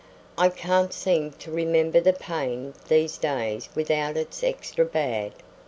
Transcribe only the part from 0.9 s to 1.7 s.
seem to